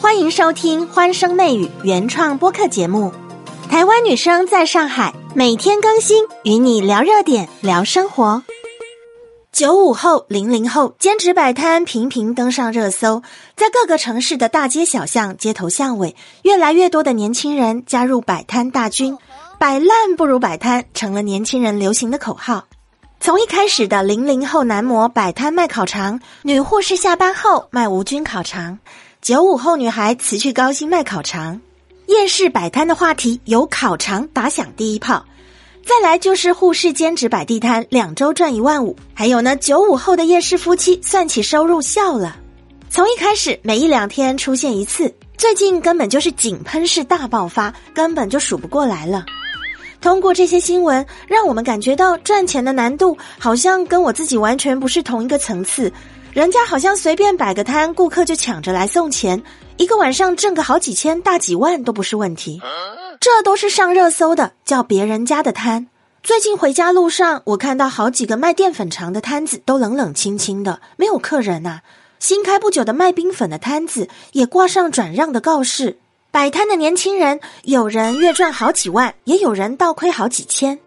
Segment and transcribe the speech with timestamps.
[0.00, 3.12] 欢迎收听《欢声媚语》原创播客节目。
[3.68, 8.42] 台湾女生在上海，每天更新，与你聊热点，聊生活。
[9.52, 13.22] 九五后、零零后兼职摆摊频频登上热搜，
[13.54, 19.18] 在各个城市的大街小巷、街头巷尾，越来越多的年轻人加入摆摊大军。
[19.58, 22.64] 摆烂不如摆摊，成了年轻人流行的口号。
[23.20, 28.78] 从一开始的零零后男模摆摊卖烤肠，女护士下班后卖无菌烤肠，
[29.20, 31.60] 九五后女孩辞去高薪卖烤肠，
[32.06, 35.22] 夜市摆摊的话题由烤肠打响第一炮。
[35.84, 38.96] 再来就是护士兼职摆地摊，两周赚一万五。
[39.12, 42.34] 还有呢，九五后的夜市夫妻算起收入笑了。
[42.88, 49.26] 从一开始每一两天出现一次，最近根本就是井喷式大爆发，根本就数不过来了。
[50.00, 55.92] 通过这些新闻，让我们感觉到赚钱的难度好像跟我自己完全不是同一个层次。
[56.32, 59.42] 人家好像随便摆个摊，顾客就抢着来送钱，
[59.78, 62.60] 一个晚上挣个好几千、大几万都不是问题。
[63.18, 65.88] 这都是上热搜的，叫别人家的摊。
[66.22, 71.80] 最近回家路上，我看到好几个卖淀粉肠的摊子都冷冷清清的，没有客人呐。
[72.20, 75.98] 新开不久的卖冰粉的摊子也挂上转让的告示。
[76.30, 80.78] 摆摊的年轻人，有人月赚好几万，也有人倒亏好几千。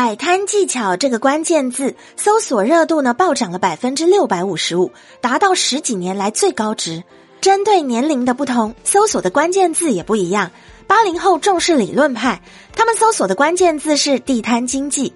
[0.00, 7.04] 摆摊技巧这个关键字搜索热度呢暴涨了百分之六百五十五，达到十几年来最高值。
[7.42, 10.50] 针对年龄的不同，搜索的关键字也不一样。
[10.86, 12.40] 八零后重视理论派，
[12.74, 15.12] 他们搜索的关键字是地摊经济；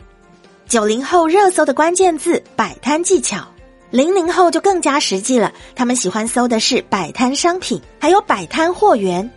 [0.68, 3.38] 九零后热搜的关键字摆摊技巧；
[3.88, 9.30] 零零后就更加实际了，他们喜欢搜的是摆摊商品，还有摆摊货源。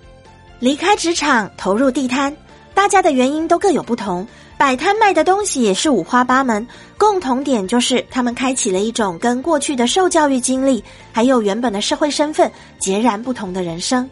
[0.59, 2.35] 离开职场投入地摊，
[2.73, 4.27] 大家的原因都各有不同。
[4.57, 14.09] 摆摊卖的东西也是五花八门，共同点就是他们开启了一种跟过去的受教育经历，还有原本的社会身份截然不同的人生。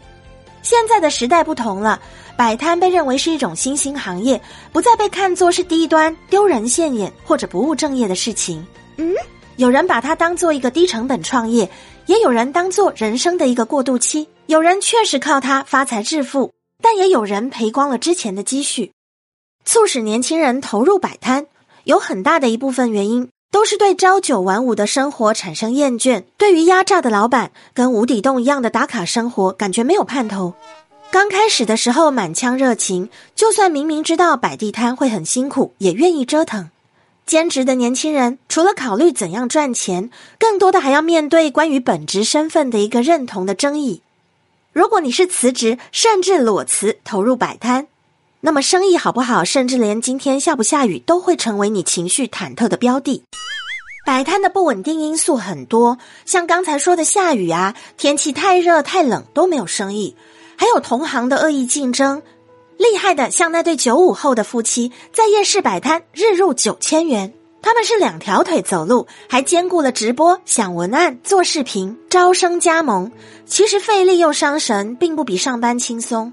[0.62, 2.00] 现在的时代不同了，
[2.36, 4.40] 摆摊被认为是一种新兴行业，
[4.72, 8.64] 不再被看作是低端、丢人现眼或者不务正业的事情。
[8.98, 9.12] 嗯，
[9.56, 11.68] 有人把它当做一个低成本创业，
[12.06, 14.28] 也有人当做人生的一个过渡期。
[14.46, 18.92] 有人确实靠它发财致富，但也有人赔光了之前的积蓄。
[19.66, 21.46] 促使年轻人投入摆摊，
[21.84, 30.54] 有很大的一部分原因都是对朝九晚五的生活产生厌倦，对于压榨的老板跟无底洞一样的打卡生活感觉没有盼头。
[31.10, 36.70] 刚开始的时候满腔热情，就算明明知道摆地摊会很辛苦，也愿意折腾。
[37.26, 44.02] 兼职的年轻人除了考虑怎样赚钱，更多的还要面对关于本职身份的一个认同的争议。
[44.72, 47.88] 如果你是辞职甚至裸辞投入摆摊，
[48.46, 53.24] 那么生意好不好，甚至连今天下不下雨都会成为你情绪忐忑的标的。
[54.06, 60.14] 摆摊的不稳定因素很多，像刚才说的下雨啊，天气太热太冷都没有生意，
[60.54, 62.22] 还有同行的恶意竞争。
[62.76, 67.34] 厉害的像那对九五后的夫妻，在夜市摆摊，日入九千元。
[67.60, 73.10] 他们是两条腿走路，还兼顾了直播、想文案、做视频、招生加盟。
[73.44, 76.32] 其实费力又伤神，并不比上班轻松。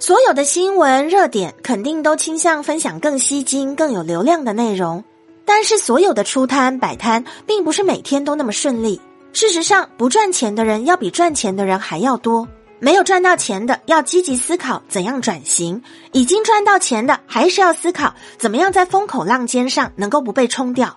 [0.00, 5.02] 所有的新闻热点肯定都倾向分享更吸睛、更有流量的内容，
[5.44, 9.00] 但是所有的出摊摆摊，并不是每天都那么顺利。
[9.32, 12.46] 事实上，不赚钱的人要比赚钱的人还要多。
[12.78, 15.82] 没有赚到钱的要积极思考怎样转型，
[16.12, 20.96] 已经赚到钱的还是要思考怎么样在风口浪尖上能够不被冲掉。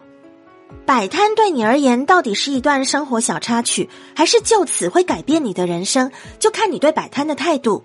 [0.86, 6.12] 摆摊对你而言到底是一段生活小插曲，还是就此会改变你的人生？
[6.38, 7.84] 就看你对摆摊的态度。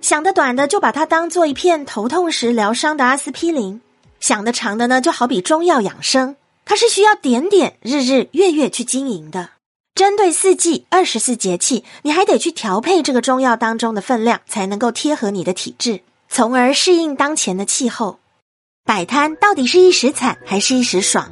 [0.00, 3.80] 想的短的就把它当做一片头痛时疗伤的阿司匹林，
[4.20, 9.50] 想的长的呢就好比中药养生，它是需要点点日日月月去经营的。
[9.94, 18.20] 针对四季二十四节气，你还得去调配这个中药当中的分量，才能够贴合你的体质，从而适应当前的气候。
[18.84, 21.28] 摆摊到底是一时惨还是一时爽？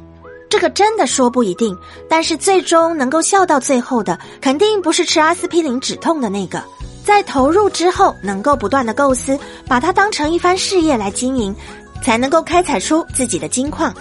[0.49, 1.77] 这个真的说不一定。
[2.09, 6.61] 但是最终能够笑到最后的，肯定不是吃阿司匹林止痛的那个。
[7.07, 11.55] 在投入之后，能够不断的构思，把它当成一番事业来经营，
[12.03, 13.93] 才能够开采出自己的金矿。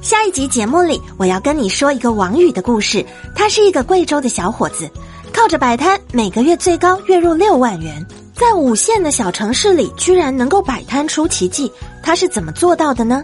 [0.00, 3.04] 下一集节目里，我要跟你说一个王宇的故事。
[3.34, 4.88] 他是一个贵州的小伙子，
[5.30, 8.02] 靠着摆摊，每个月最高月入六万元，
[8.34, 11.70] 在五线的小城市里，居然能够摆摊出奇迹。
[12.02, 13.22] 他是怎么做到的呢？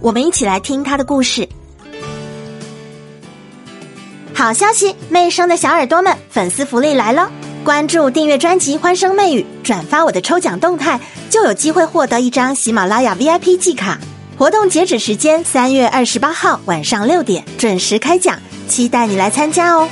[0.00, 1.48] 我们一起来听他的故事。
[4.34, 7.30] 好消息，魅声的小耳朵们，粉丝福利来了！
[7.62, 10.98] 关注、订阅专辑《欢声媚语》，转发我的抽奖动态，
[11.28, 13.98] 就有机会获得一张喜马拉雅 VIP 季卡。
[14.38, 19.86] 活动截止时间三月二十八号晚上六点准时开奖，期待你来参加哦。